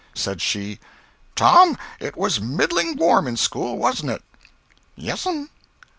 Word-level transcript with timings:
Said 0.15 0.41
she: 0.41 0.79
"Tom, 1.35 1.77
it 1.99 2.17
was 2.17 2.41
middling 2.41 2.95
warm 2.95 3.27
in 3.27 3.37
school, 3.37 3.77
warn't 3.77 4.05
it?" 4.09 4.23
"Yes'm." 4.95 5.51